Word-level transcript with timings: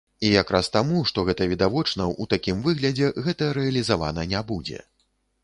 І 0.27 0.29
якраз 0.33 0.69
таму, 0.75 1.01
што 1.11 1.25
гэта 1.27 1.47
відавочна, 1.51 2.07
у 2.25 2.27
такім 2.33 2.65
выглядзе 2.65 3.11
гэта 3.27 3.53
рэалізавана 3.61 4.27
не 4.35 4.45
будзе. 4.51 4.83